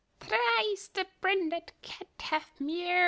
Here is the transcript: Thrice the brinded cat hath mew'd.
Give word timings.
Thrice 0.19 0.87
the 0.87 1.05
brinded 1.21 1.73
cat 1.83 2.07
hath 2.19 2.59
mew'd. 2.59 2.89